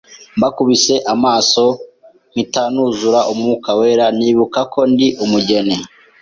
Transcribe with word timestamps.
mbakubise 0.37 0.95
amaso 1.13 1.63
mpita 2.31 2.63
nuzura 2.73 3.19
Umwuka 3.31 3.69
wera, 3.79 4.05
nibuka 4.17 4.59
ko 4.73 4.79
ndi 4.91 5.07
umugeni 5.23 5.75